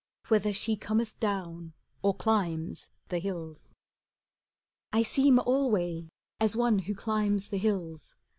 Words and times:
Whether 0.29 0.51
she 0.51 0.75
cometh 0.77 1.19
down, 1.19 1.73
or 2.01 2.15
climbs, 2.15 2.89
the 3.09 3.19
hills. 3.19 3.75
CANZONIERE 4.93 4.99
I 4.99 5.03
seem 5.03 5.37
alway 5.41 6.09
as 6.39 6.55
one 6.55 6.79
who 6.79 6.95
climbs 6.95 7.49
the 7.49 7.59
hills. 7.59 8.15